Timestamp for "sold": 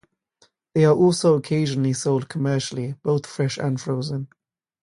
1.93-2.27